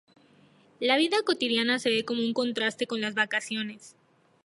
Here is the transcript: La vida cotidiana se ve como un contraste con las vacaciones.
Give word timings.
La 0.79 0.97
vida 0.97 1.17
cotidiana 1.23 1.77
se 1.77 1.91
ve 1.91 2.03
como 2.05 2.23
un 2.23 2.33
contraste 2.33 2.87
con 2.87 3.01
las 3.01 3.13
vacaciones. 3.13 3.95